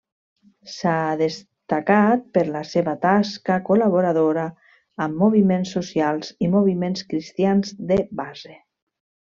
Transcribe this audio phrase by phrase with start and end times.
[0.75, 4.47] S'ha destacat per la seva tasca col·laboradora
[5.07, 8.61] amb moviments socials i moviments cristians de base.